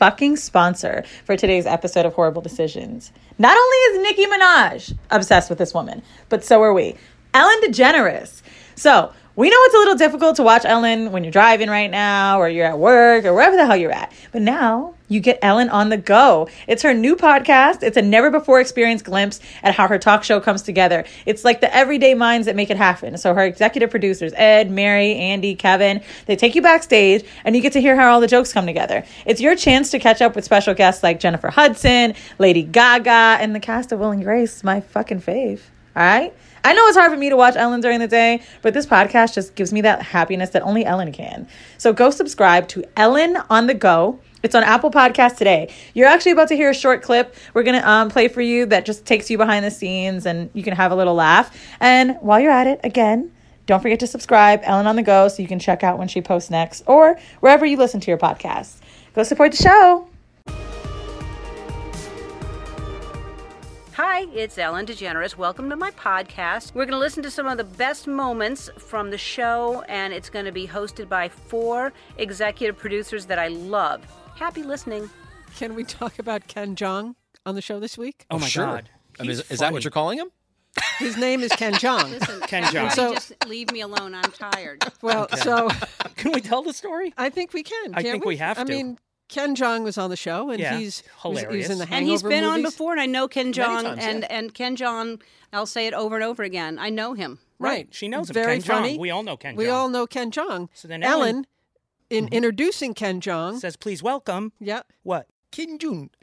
fucking 0.00 0.34
sponsor 0.34 1.04
for 1.26 1.36
today's 1.36 1.66
episode 1.66 2.06
of 2.06 2.14
Horrible 2.14 2.40
Decisions. 2.40 3.12
Not 3.38 3.54
only 3.54 3.76
is 3.76 4.02
Nicki 4.02 4.24
Minaj 4.26 4.96
obsessed 5.10 5.50
with 5.50 5.58
this 5.58 5.74
woman, 5.74 6.02
but 6.30 6.42
so 6.42 6.62
are 6.62 6.72
we. 6.72 6.96
Ellen 7.34 7.60
DeGeneres. 7.62 8.40
So, 8.76 9.12
we 9.36 9.48
know 9.48 9.56
it's 9.58 9.74
a 9.74 9.78
little 9.78 9.94
difficult 9.94 10.36
to 10.36 10.42
watch 10.42 10.64
Ellen 10.64 11.12
when 11.12 11.24
you're 11.24 11.30
driving 11.30 11.68
right 11.68 11.90
now, 11.90 12.40
or 12.40 12.48
you're 12.48 12.66
at 12.66 12.78
work, 12.78 13.24
or 13.24 13.32
wherever 13.32 13.56
the 13.56 13.64
hell 13.64 13.76
you're 13.76 13.92
at. 13.92 14.12
But 14.32 14.42
now 14.42 14.94
you 15.08 15.20
get 15.20 15.38
Ellen 15.42 15.68
on 15.68 15.88
the 15.88 15.96
go. 15.96 16.48
It's 16.66 16.82
her 16.82 16.94
new 16.94 17.16
podcast. 17.16 17.82
It's 17.82 17.96
a 17.96 18.02
never 18.02 18.30
before 18.30 18.60
experienced 18.60 19.04
glimpse 19.04 19.40
at 19.62 19.74
how 19.74 19.88
her 19.88 19.98
talk 19.98 20.24
show 20.24 20.40
comes 20.40 20.62
together. 20.62 21.04
It's 21.26 21.44
like 21.44 21.60
the 21.60 21.74
everyday 21.74 22.14
minds 22.14 22.46
that 22.46 22.56
make 22.56 22.70
it 22.70 22.76
happen. 22.76 23.18
So 23.18 23.34
her 23.34 23.44
executive 23.44 23.90
producers, 23.90 24.32
Ed, 24.36 24.70
Mary, 24.70 25.14
Andy, 25.14 25.54
Kevin, 25.54 26.00
they 26.26 26.36
take 26.36 26.54
you 26.54 26.62
backstage 26.62 27.24
and 27.44 27.56
you 27.56 27.62
get 27.62 27.72
to 27.72 27.80
hear 27.80 27.96
how 27.96 28.12
all 28.12 28.20
the 28.20 28.28
jokes 28.28 28.52
come 28.52 28.66
together. 28.66 29.04
It's 29.26 29.40
your 29.40 29.56
chance 29.56 29.90
to 29.90 29.98
catch 29.98 30.22
up 30.22 30.36
with 30.36 30.44
special 30.44 30.74
guests 30.74 31.02
like 31.02 31.18
Jennifer 31.18 31.50
Hudson, 31.50 32.14
Lady 32.38 32.62
Gaga, 32.62 33.38
and 33.40 33.54
the 33.54 33.60
cast 33.60 33.90
of 33.92 33.98
Will 33.98 34.12
and 34.12 34.22
Grace, 34.22 34.62
my 34.62 34.80
fucking 34.80 35.22
fave. 35.22 35.60
All 35.96 36.02
right? 36.02 36.32
I 36.62 36.74
know 36.74 36.86
it's 36.86 36.96
hard 36.96 37.10
for 37.10 37.16
me 37.16 37.30
to 37.30 37.36
watch 37.36 37.56
Ellen 37.56 37.80
during 37.80 38.00
the 38.00 38.08
day, 38.08 38.42
but 38.60 38.74
this 38.74 38.86
podcast 38.86 39.34
just 39.34 39.54
gives 39.54 39.72
me 39.72 39.80
that 39.82 40.02
happiness 40.02 40.50
that 40.50 40.62
only 40.62 40.84
Ellen 40.84 41.10
can. 41.10 41.48
So 41.78 41.92
go 41.92 42.10
subscribe 42.10 42.68
to 42.68 42.84
Ellen 42.96 43.38
on 43.48 43.66
the 43.66 43.74
Go. 43.74 44.20
It's 44.42 44.54
on 44.54 44.62
Apple 44.62 44.90
Podcast 44.90 45.36
today. 45.36 45.72
You're 45.94 46.08
actually 46.08 46.32
about 46.32 46.48
to 46.48 46.56
hear 46.56 46.70
a 46.70 46.74
short 46.74 47.02
clip 47.02 47.34
we're 47.54 47.62
going 47.62 47.80
to 47.80 47.88
um, 47.88 48.10
play 48.10 48.28
for 48.28 48.42
you 48.42 48.66
that 48.66 48.84
just 48.84 49.06
takes 49.06 49.30
you 49.30 49.38
behind 49.38 49.64
the 49.64 49.70
scenes 49.70 50.26
and 50.26 50.50
you 50.52 50.62
can 50.62 50.74
have 50.74 50.92
a 50.92 50.96
little 50.96 51.14
laugh. 51.14 51.56
And 51.80 52.16
while 52.20 52.40
you're 52.40 52.52
at 52.52 52.66
it, 52.66 52.80
again, 52.84 53.32
don't 53.66 53.80
forget 53.80 54.00
to 54.00 54.06
subscribe, 54.06 54.60
Ellen 54.64 54.86
on 54.86 54.96
the 54.96 55.02
Go, 55.02 55.28
so 55.28 55.42
you 55.42 55.48
can 55.48 55.58
check 55.58 55.82
out 55.82 55.98
when 55.98 56.08
she 56.08 56.20
posts 56.20 56.50
next 56.50 56.82
or 56.86 57.18
wherever 57.40 57.64
you 57.64 57.76
listen 57.76 58.00
to 58.00 58.10
your 58.10 58.18
podcasts. 58.18 58.80
Go 59.14 59.22
support 59.22 59.52
the 59.52 59.62
show. 59.62 60.09
Hi, 64.20 64.26
it's 64.34 64.58
Ellen 64.58 64.84
DeGeneres. 64.84 65.38
Welcome 65.38 65.70
to 65.70 65.76
my 65.76 65.92
podcast. 65.92 66.74
We're 66.74 66.84
going 66.84 66.92
to 66.92 66.98
listen 66.98 67.22
to 67.22 67.30
some 67.30 67.46
of 67.46 67.56
the 67.56 67.64
best 67.64 68.06
moments 68.06 68.68
from 68.76 69.08
the 69.10 69.16
show, 69.16 69.80
and 69.88 70.12
it's 70.12 70.28
going 70.28 70.44
to 70.44 70.52
be 70.52 70.68
hosted 70.68 71.08
by 71.08 71.30
four 71.30 71.94
executive 72.18 72.76
producers 72.76 73.24
that 73.24 73.38
I 73.38 73.48
love. 73.48 74.04
Happy 74.36 74.62
listening. 74.62 75.08
Can 75.56 75.74
we 75.74 75.84
talk 75.84 76.18
about 76.18 76.46
Ken 76.48 76.76
Jeong 76.76 77.14
on 77.46 77.54
the 77.54 77.62
show 77.62 77.80
this 77.80 77.96
week? 77.96 78.26
Oh 78.30 78.38
my 78.38 78.46
sure. 78.46 78.66
God. 78.66 78.90
I 79.18 79.22
mean, 79.22 79.30
is, 79.30 79.50
is 79.50 79.60
that 79.60 79.72
what 79.72 79.84
you're 79.84 79.90
calling 79.90 80.18
him? 80.18 80.30
His 80.98 81.16
name 81.16 81.40
is 81.40 81.50
Ken 81.52 81.72
Jeong. 81.72 82.10
Listen, 82.20 82.40
Ken 82.40 82.64
Jeong. 82.64 82.92
So- 82.92 83.14
just 83.14 83.32
leave 83.46 83.72
me 83.72 83.80
alone. 83.80 84.14
I'm 84.14 84.32
tired. 84.32 84.84
Well, 85.00 85.28
so 85.38 85.70
Can 86.16 86.32
we 86.32 86.42
tell 86.42 86.62
the 86.62 86.74
story? 86.74 87.14
I 87.16 87.30
think 87.30 87.54
we 87.54 87.62
can. 87.62 87.94
I 87.94 88.02
can't 88.02 88.12
think 88.12 88.26
we 88.26 88.36
have 88.36 88.58
I 88.58 88.64
to. 88.64 88.70
mean, 88.70 88.98
Ken 89.30 89.54
Jeong 89.56 89.84
was 89.84 89.96
on 89.96 90.10
the 90.10 90.16
show, 90.16 90.50
and 90.50 90.58
Yeah, 90.60 90.76
he's 90.78 91.00
he's- 91.00 91.12
hilarious. 91.22 91.68
He's 91.68 91.70
in 91.70 91.78
the 91.78 91.94
and 91.94 92.04
he's 92.04 92.22
been 92.22 92.44
on 92.44 92.62
before, 92.62 92.92
and 92.92 93.00
I 93.00 93.06
know 93.06 93.28
Ken 93.28 93.52
Jeong, 93.52 93.82
times, 93.84 93.98
and, 94.04 94.20
yeah. 94.22 94.26
and 94.36 94.52
Ken 94.52 94.76
Jeong, 94.76 95.20
I'll 95.52 95.66
say 95.66 95.86
it 95.86 95.94
over 95.94 96.16
and 96.16 96.24
over 96.24 96.42
again. 96.42 96.78
I 96.78 96.90
know 96.90 97.14
him. 97.14 97.38
Right. 97.58 97.86
She 97.90 98.08
knows 98.08 98.28
him. 98.30 98.34
Very 98.34 98.54
Ken 98.54 98.62
Jeong. 98.62 98.66
funny. 98.66 98.98
We 98.98 99.10
all 99.10 99.22
know 99.22 99.36
Ken 99.36 99.54
We 99.54 99.66
Jeong. 99.66 99.72
all 99.72 99.88
know 99.88 100.06
Ken 100.06 100.30
Jeong. 100.30 100.68
So 100.74 100.88
then 100.88 101.02
Ellen, 101.02 101.28
Ellen- 101.28 101.46
in 102.10 102.24
mm-hmm. 102.26 102.34
introducing 102.34 102.92
Ken 102.94 103.20
Jeong, 103.20 103.60
Says, 103.60 103.76
please 103.76 104.02
welcome. 104.02 104.52
yeah, 104.60 104.82
What? 105.04 105.26
Kim 105.52 105.78
Jun. 105.78 106.10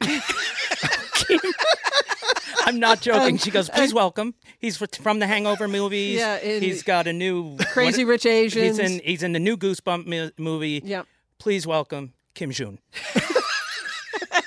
I'm 2.64 2.78
not 2.78 3.00
joking. 3.00 3.28
And- 3.30 3.40
she 3.40 3.50
goes, 3.50 3.70
please 3.70 3.94
welcome. 3.94 4.34
He's 4.58 4.76
from 4.76 5.18
the 5.20 5.26
Hangover 5.26 5.68
movies. 5.68 6.18
Yeah, 6.18 6.38
in- 6.38 6.62
he's 6.62 6.82
got 6.82 7.06
a 7.06 7.12
new 7.12 7.56
Crazy 7.72 8.04
what- 8.04 8.10
Rich 8.10 8.26
Asians. 8.26 8.78
He's 8.78 8.90
in. 8.92 9.00
He's 9.04 9.22
in 9.22 9.32
the 9.32 9.38
new 9.38 9.56
Goosebump 9.56 10.06
mi- 10.06 10.32
movie. 10.38 10.82
Yep. 10.84 11.06
Please 11.38 11.66
welcome 11.66 12.12
Kim 12.38 12.52
Jun. 12.52 12.78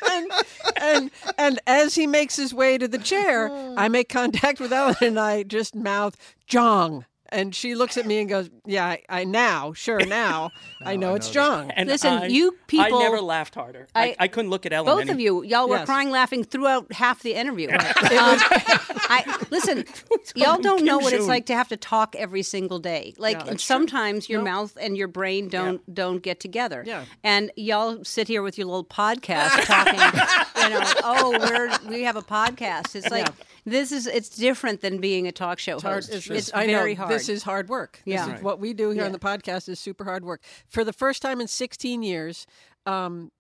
and, 0.09 0.31
and 0.78 1.12
and 1.38 1.59
as 1.68 1.94
he 1.94 2.07
makes 2.07 2.38
his 2.38 2.53
way 2.53 2.78
to 2.78 2.88
the 2.88 2.97
chair, 2.97 3.50
oh. 3.52 3.75
I 3.78 3.90
make 3.90 4.07
contact 4.07 4.62
with 4.62 4.72
Ellen 4.72 4.96
and 5.02 5.19
I 5.19 5.44
just 5.44 5.75
mouth 5.75 6.16
Jeong. 6.50 7.03
And 7.31 7.56
she 7.56 7.75
looks 7.75 7.96
at 7.97 8.06
me 8.06 8.19
and 8.19 8.28
goes, 8.28 8.50
"Yeah, 8.66 8.86
I, 8.86 9.03
I 9.08 9.24
now, 9.24 9.72
sure 9.74 10.06
now, 10.06 10.52
I 10.86 10.97
know 10.97 11.16
it's 11.16 11.30
Jeong." 11.30 11.72
And 11.75 11.88
Listen, 11.88 12.14
I- 12.14 12.25
you 12.28 12.58
people- 12.68 12.97
I 12.97 13.03
never 13.03 13.22
laughed 13.22 13.56
harder. 13.56 13.88
I, 13.96 14.09
I- 14.09 14.16
I 14.19 14.28
couldn't 14.28 14.52
look 14.52 14.66
at 14.66 14.74
Ellen. 14.74 14.94
Both 14.94 15.02
any- 15.03 15.12
of 15.12 15.19
you, 15.19 15.44
y'all 15.44 15.70
were 15.70 15.78
Yes. 15.78 15.86
crying, 15.86 16.09
laughing 16.09 16.44
throughout 16.44 16.91
half 16.91 17.24
the 17.24 17.34
interview. 17.36 17.70
Um, 18.12 18.38
I 19.14 19.46
listen, 19.50 19.86
y'all 20.36 20.58
don't 20.62 20.84
know 20.84 20.97
Kim 20.97 21.06
what 21.06 21.14
it's 21.14 21.28
like 21.28 21.46
to 21.47 21.56
have 21.56 21.70
to 21.70 21.78
talk 21.78 22.16
every 22.18 22.44
single 22.44 22.80
day. 22.80 23.14
Like, 23.18 23.47
and 23.47 23.59
sometimes 23.59 24.30
your 24.30 24.41
mouth 24.41 24.78
and 24.80 24.97
your 24.97 25.08
brain 25.08 25.47
don't 25.50 25.81
don't 25.94 26.22
get 26.22 26.40
together. 26.40 26.84
Yeah. 26.86 27.06
And 27.24 27.52
y'all 27.56 28.03
sit 28.03 28.28
here 28.28 28.41
with 28.41 28.58
your 28.58 28.68
little 28.68 28.84
podcast 28.86 29.66
talking. 29.66 30.00
you 30.64 30.70
know, 30.70 30.84
oh, 31.03 31.38
we're 31.40 31.90
we 31.90 32.03
have 32.03 32.16
a 32.16 32.22
podcast. 32.22 32.96
It's 32.96 33.09
like 33.09 33.30
this 33.66 33.91
is 33.91 34.07
it's 34.07 34.29
different 34.29 34.81
than 34.81 34.99
being 34.99 35.27
a 35.27 35.31
talk 35.31 35.59
show 35.59 35.75
It's 35.75 35.83
hard. 35.83 35.95
host. 35.95 36.09
It's, 36.13 36.29
It's, 36.29 36.51
very 36.51 36.94
hard. 36.95 37.11
This 37.11 37.29
is 37.29 37.44
hard 37.44 37.69
work. 37.69 38.01
This 38.05 38.13
Yeah. 38.16 38.35
is 38.38 38.41
what 38.41 38.59
we 38.59 38.73
do 38.73 38.89
here 38.91 39.05
on 39.05 39.11
the 39.11 39.19
podcast 39.19 39.69
is 39.69 39.79
super 39.79 40.03
hard 40.03 40.23
work. 40.25 40.41
For 40.67 40.84
the 40.84 40.93
first 40.93 41.22
time 41.22 41.40
in 41.41 41.47
16 41.47 42.03
years, 42.03 42.46
um, 42.85 43.31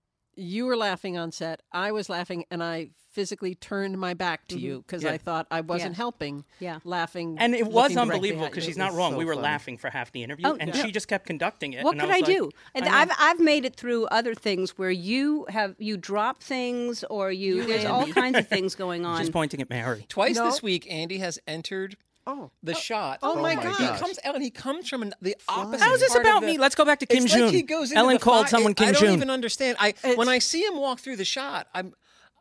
you 0.41 0.65
were 0.65 0.75
laughing 0.75 1.17
on 1.17 1.31
set. 1.31 1.61
I 1.71 1.91
was 1.91 2.09
laughing, 2.09 2.45
and 2.51 2.63
I 2.63 2.91
physically 3.11 3.55
turned 3.55 3.97
my 3.97 4.13
back 4.13 4.47
to 4.47 4.55
mm-hmm. 4.55 4.65
you 4.65 4.83
because 4.87 5.03
I 5.03 5.17
thought 5.17 5.45
I 5.51 5.61
wasn't 5.61 5.93
Yeah. 5.93 5.97
helping. 5.97 6.45
Yeah. 6.59 6.79
laughing, 6.83 7.35
And 7.39 7.53
it 7.53 7.67
was 7.67 7.97
unbelievable 7.97 8.47
because 8.47 8.63
she's 8.63 8.77
not 8.77 8.93
wrong. 8.93 9.15
we 9.15 9.25
were 9.25 9.35
laughing 9.35 9.77
for 9.77 9.89
half 9.89 10.11
the 10.11 10.23
interview, 10.23 10.47
Oh, 10.47 10.57
and 10.59 10.73
yeah. 10.73 10.81
she 10.81 10.91
just 10.91 11.07
kept 11.07 11.25
conducting 11.25 11.73
it. 11.73 11.83
What 11.83 11.91
and 11.91 12.01
could 12.01 12.09
I, 12.09 12.17
I, 12.17 12.19
was 12.19 12.29
like, 12.29 12.37
do? 12.37 12.49
And 12.73 12.85
know. 12.85 12.91
I've 12.91 13.11
I've 13.19 13.39
made 13.39 13.65
it 13.65 13.75
through 13.75 14.05
other 14.05 14.33
things 14.33 14.77
where 14.77 14.91
you 14.91 15.45
have 15.49 15.75
you 15.77 15.97
drop 15.97 16.41
things 16.41 17.03
or 17.09 17.31
you, 17.31 17.65
there's 17.65 17.85
all 17.85 18.07
kinds 18.07 18.37
of 18.37 18.47
things 18.55 18.75
going 18.75 19.05
on. 19.05 19.19
She's 19.19 19.29
pointing 19.29 19.61
at 19.61 19.69
Mary. 19.69 20.05
Twice 20.07 20.37
No. 20.37 20.45
this 20.45 20.63
week, 20.63 20.89
Andy 20.89 21.17
has 21.17 21.37
entered 21.47 21.97
Oh, 22.27 22.51
the 22.61 22.73
oh. 22.73 22.75
shot. 22.75 23.19
Oh, 23.23 23.37
oh 23.37 23.41
my 23.41 23.55
god 23.55 23.75
He 23.79 23.87
comes 23.99 24.19
out 24.23 24.35
and 24.35 24.43
He 24.43 24.51
comes 24.51 24.87
from 24.87 25.01
an, 25.01 25.13
the 25.21 25.35
opposite. 25.47 25.81
How 25.83 25.93
is 25.93 25.99
this 26.01 26.11
part 26.13 26.23
about 26.25 26.41
the- 26.41 26.47
me? 26.47 26.57
Let's 26.57 26.75
go 26.75 26.85
back 26.85 26.99
to 26.99 27.05
Kim 27.05 27.23
it's 27.25 27.33
Jong. 27.33 27.43
Like 27.45 27.53
he 27.53 27.61
goes 27.63 27.89
into 27.91 27.99
Ellen 27.99 28.13
the 28.15 28.19
called 28.19 28.45
fi- 28.45 28.49
someone 28.51 28.71
it- 28.73 28.77
Kim 28.77 28.89
I 28.89 28.91
don't 28.91 29.01
Jong. 29.03 29.13
even 29.13 29.29
understand. 29.29 29.77
I 29.79 29.89
It's- 29.89 30.17
when 30.17 30.29
I 30.29 30.39
see 30.39 30.63
him 30.63 30.77
walk 30.77 30.99
through 30.99 31.15
the 31.17 31.25
shot, 31.25 31.67
I'm. 31.73 31.93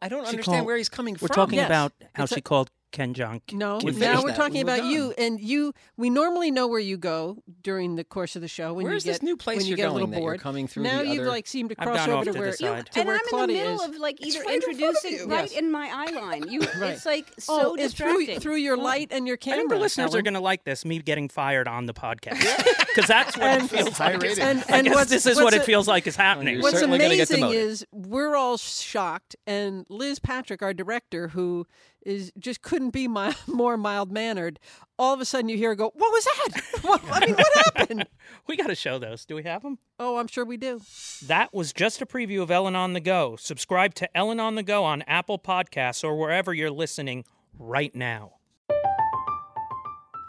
I 0.02 0.08
don't 0.08 0.24
She 0.24 0.30
understand 0.30 0.56
called- 0.58 0.66
where 0.66 0.76
he's 0.76 0.88
coming 0.88 1.16
from. 1.16 1.26
We're 1.30 1.34
talking 1.34 1.56
Yes. 1.58 1.66
about 1.66 1.92
how 2.14 2.24
It's 2.24 2.32
a- 2.32 2.34
she 2.36 2.40
called 2.40 2.70
Ken 2.92 3.14
Jeong. 3.14 3.40
No, 3.52 3.78
now 3.78 3.80
finished 3.92 4.22
we're 4.24 4.34
talking 4.34 4.54
We're 4.54 4.62
about 4.74 4.78
done. 4.78 4.90
you, 4.90 5.14
and 5.16 5.40
you. 5.40 5.72
We 5.96 6.10
normally 6.10 6.50
know 6.50 6.66
where 6.66 6.80
you 6.80 6.96
go 6.96 7.38
during 7.62 7.94
the 7.96 8.04
course 8.04 8.34
of 8.36 8.42
the 8.42 8.48
show. 8.48 8.74
When 8.74 8.84
Where's 8.86 9.04
you 9.06 9.12
this 9.12 9.18
get, 9.18 9.24
new 9.24 9.36
place 9.36 9.58
when 9.58 9.66
you 9.66 9.70
you're 9.70 9.76
get 9.76 9.88
a 9.88 9.92
little 9.92 10.06
going 10.08 10.10
that 10.12 10.16
you're 10.20 10.30
bored. 10.32 10.40
coming 10.40 10.66
through 10.66 10.82
Now 10.82 11.00
you've 11.00 11.20
other- 11.20 11.28
like 11.30 11.46
seemed 11.46 11.70
to 11.70 11.76
cross 11.76 12.06
over 12.08 12.16
off 12.18 12.24
to 12.24 12.32
to 12.32 12.38
where 12.38 12.50
the 12.50 12.56
side. 12.56 12.86
to 12.92 12.98
and 13.00 13.06
where 13.06 13.16
I'm 13.16 13.22
Claudia 13.28 13.56
in 13.58 13.64
the 13.64 13.70
middle 13.70 13.84
is. 13.84 13.94
of 13.96 14.00
like 14.00 14.26
either 14.26 14.40
right 14.40 14.54
in 14.54 14.60
front 14.62 14.74
of 14.74 14.80
introducing 14.82 15.12
you. 15.12 15.26
right 15.26 15.50
Yes. 15.50 15.52
in 15.52 15.70
my 15.70 15.88
eye 15.92 16.10
line. 16.20 16.48
You, 16.50 16.60
Right. 16.80 16.90
it's 16.94 17.06
like 17.06 17.26
oh, 17.30 17.40
so 17.40 17.70
oh, 17.70 17.74
it's 17.76 17.94
through 17.94 18.16
distracting. 18.18 18.40
through 18.40 18.56
your 18.56 18.76
light 18.76 19.08
and 19.12 19.26
your 19.26 19.34
I 19.34 19.36
camera. 19.38 19.58
think 19.60 19.70
the 19.70 19.76
listeners 19.78 20.14
are 20.14 20.22
going 20.22 20.34
to 20.34 20.40
like 20.40 20.64
this, 20.64 20.84
me 20.84 20.98
getting 21.00 21.28
fired 21.28 21.68
on 21.68 21.86
the 21.86 21.94
podcast. 21.94 22.40
Because 22.86 23.06
that's 23.08 23.36
what 23.36 23.46
And- 23.46 23.64
it 23.64 23.68
feels 23.68 24.00
like. 24.00 24.38
And, 24.40 24.64
I 24.68 24.82
guess 24.82 25.08
this 25.08 25.26
is 25.26 25.36
what 25.36 25.54
it 25.54 25.64
feels 25.64 25.86
like 25.86 26.06
is 26.06 26.16
happening. 26.16 26.60
What's 26.60 26.74
certainly 26.78 26.98
gonna 26.98 27.16
get 27.16 27.30
amazing 27.30 27.50
is 27.52 27.86
we're 27.92 28.34
all 28.36 28.56
shocked, 28.56 29.36
and 29.46 29.86
Liz 29.88 30.18
Patrick, 30.18 30.62
our 30.62 30.74
director, 30.74 31.28
who 31.28 31.66
is 32.02 32.32
just 32.38 32.62
couldn't 32.62 32.90
be 32.90 33.08
mi- 33.08 33.32
more 33.46 33.76
mild 33.76 34.10
mannered. 34.10 34.58
All 34.98 35.14
of 35.14 35.20
a 35.20 35.24
sudden, 35.24 35.48
you 35.48 35.56
hear 35.56 35.70
her 35.70 35.74
go, 35.74 35.92
"What 35.94 36.12
was 36.12 36.24
that? 36.24 36.62
What, 36.82 37.02
I 37.10 37.26
mean, 37.26 37.34
what 37.34 37.76
happened?" 37.76 38.06
We 38.46 38.56
got 38.56 38.68
to 38.68 38.74
show 38.74 38.98
those. 38.98 39.24
Do 39.24 39.34
we 39.34 39.42
have 39.44 39.62
them? 39.62 39.78
Oh, 39.98 40.16
I'm 40.16 40.26
sure 40.26 40.44
we 40.44 40.56
do. 40.56 40.80
That 41.26 41.52
was 41.54 41.72
just 41.72 42.02
a 42.02 42.06
preview 42.06 42.42
of 42.42 42.50
Ellen 42.50 42.74
on 42.74 42.94
the 42.94 43.00
Go. 43.00 43.36
Subscribe 43.36 43.94
to 43.94 44.16
Ellen 44.16 44.40
on 44.40 44.54
the 44.56 44.62
Go 44.62 44.84
on 44.84 45.02
Apple 45.02 45.38
Podcasts 45.38 46.02
or 46.02 46.16
wherever 46.16 46.52
you're 46.52 46.70
listening 46.70 47.24
right 47.58 47.94
now. 47.94 48.32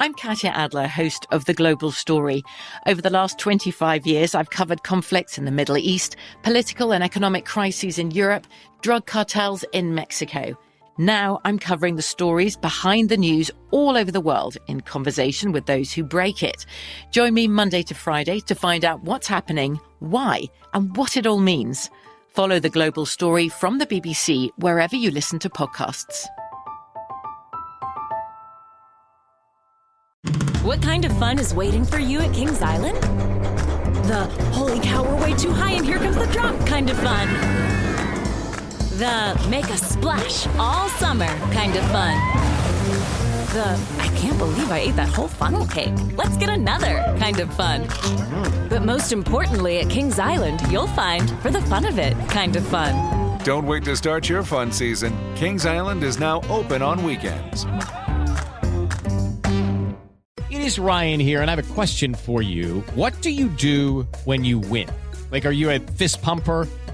I'm 0.02 0.16
Katya 0.16 0.50
Adler, 0.50 0.88
host 0.88 1.28
of 1.32 1.46
The 1.46 1.54
Global 1.54 1.92
Story. 1.92 2.42
Over 2.88 3.04
the 3.04 3.12
last 3.12 3.38
25 3.38 4.08
years, 4.08 4.34
I've 4.34 4.50
covered 4.50 4.82
conflicts 4.82 5.38
in 5.38 5.46
the 5.46 5.52
Middle 5.52 5.78
East, 5.78 6.16
political 6.42 6.92
and 6.92 7.04
economic 7.04 7.46
crises 7.46 8.00
in 8.00 8.10
Europe, 8.10 8.48
drug 8.82 9.06
cartels 9.06 9.64
in 9.74 9.94
Mexico. 9.94 10.58
Now 10.98 11.40
I'm 11.46 11.58
covering 11.58 11.96
the 11.96 12.02
stories 12.02 12.58
behind 12.58 13.10
the 13.10 13.18
news 13.18 13.50
all 13.72 13.96
over 13.96 14.12
the 14.12 14.20
world 14.20 14.58
in 14.68 14.82
conversation 14.82 15.52
with 15.52 15.66
those 15.66 15.94
who 15.94 16.04
break 16.04 16.44
it. 16.44 16.66
Join 17.12 17.34
me 17.34 17.48
Monday 17.48 17.82
to 17.84 17.96
Friday 17.96 18.42
to 18.42 18.56
find 18.56 18.84
out 18.84 19.02
what's 19.04 19.28
happening, 19.28 19.80
why, 20.00 20.44
and 20.74 20.96
what 20.98 21.16
it 21.16 21.26
all 21.26 21.40
means. 21.40 21.90
Follow 22.28 22.60
The 22.60 22.70
Global 22.70 23.06
Story 23.06 23.48
from 23.48 23.78
the 23.78 23.86
BBC 23.86 24.50
wherever 24.58 24.96
you 24.96 25.12
listen 25.12 25.40
to 25.40 25.50
podcasts. 25.50 26.26
What 30.64 30.82
kind 30.82 31.06
of 31.06 31.18
fun 31.18 31.40
is 31.40 31.54
waiting 31.54 31.86
for 31.86 32.00
you 32.00 32.20
at 32.20 32.34
Kings 32.34 32.62
Island? 32.62 32.98
The 34.08 34.26
holy 34.52 34.80
cow, 34.82 35.04
we're 35.04 35.22
way 35.22 35.34
too 35.36 35.52
high 35.52 35.72
and 35.72 35.86
here 35.86 35.98
comes 36.00 36.18
the 36.18 36.28
drop 36.28 36.68
kind 36.68 36.90
of 36.90 36.98
fun. 36.98 37.61
The 39.02 39.48
make 39.50 39.68
a 39.72 39.78
splash 39.78 40.46
all 40.60 40.88
summer 40.90 41.26
kind 41.52 41.76
of 41.76 41.84
fun. 41.86 42.16
The 43.52 43.80
I 43.98 44.08
can't 44.16 44.38
believe 44.38 44.70
I 44.70 44.78
ate 44.78 44.96
that 44.96 45.10
whole 45.10 45.28
funnel 45.28 45.66
cake. 45.66 45.96
Let's 46.16 46.38
get 46.38 46.50
another 46.50 47.04
kind 47.18 47.40
of 47.40 47.52
fun. 47.56 47.88
But 48.70 48.84
most 48.84 49.12
importantly, 49.12 49.80
at 49.80 49.90
Kings 49.90 50.20
Island, 50.20 50.62
you'll 50.70 50.86
find 50.90 51.28
for 51.42 51.50
the 51.50 51.64
fun 51.64 51.86
of 51.86 51.98
it 51.98 52.16
kind 52.30 52.56
of 52.56 52.64
fun. 52.68 53.40
Don't 53.44 53.66
wait 53.66 53.84
to 53.86 53.98
start 53.98 54.30
your 54.30 54.44
fun 54.44 54.72
season. 54.72 55.18
Kings 55.34 55.66
Island 55.66 56.04
is 56.04 56.20
now 56.20 56.42
open 56.44 56.84
on 56.84 57.04
weekends. 57.04 57.66
It 60.52 60.62
is 60.62 60.78
Ryan 60.78 61.20
here, 61.20 61.42
and 61.42 61.50
I 61.50 61.56
have 61.56 61.72
a 61.72 61.74
question 61.74 62.14
for 62.14 62.44
you. 62.44 62.82
What 62.94 63.20
do 63.22 63.32
you 63.32 63.50
do 63.50 64.04
when 64.26 64.46
you 64.46 64.60
win? 64.60 64.92
Like, 65.32 65.48
are 65.48 65.52
you 65.52 65.72
a 65.72 65.80
fist 65.80 66.22
pumper? 66.22 66.68